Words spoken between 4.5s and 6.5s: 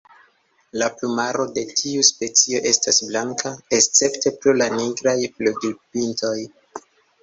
la nigraj flugilpintoj.